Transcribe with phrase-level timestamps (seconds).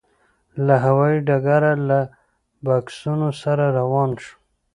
[0.65, 1.99] له هوايي ډګره له
[2.65, 4.33] بکسونو سره روان شوو.